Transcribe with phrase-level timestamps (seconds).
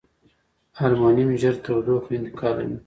[0.85, 2.77] المونیم ژر تودوخه انتقالوي.